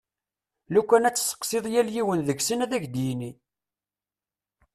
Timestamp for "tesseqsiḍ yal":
1.15-1.87